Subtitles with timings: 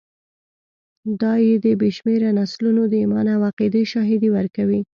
[1.21, 4.81] دا د بې شمېره نسلونو د ایمان او عقیدې شاهدي ورکوي.